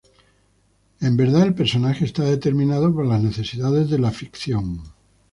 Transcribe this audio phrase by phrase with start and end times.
[0.99, 4.81] En verdad, el personaje está determinado por las necesidades de la ficción.